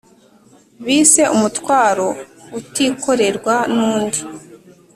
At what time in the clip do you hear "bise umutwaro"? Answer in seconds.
0.85-2.07